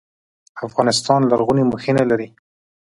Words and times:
افغانستان 0.67 1.21
لرغوني 1.29 1.63
مخینه 1.73 2.03
لري 2.11 2.27